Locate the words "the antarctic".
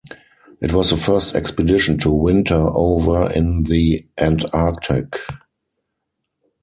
3.61-5.15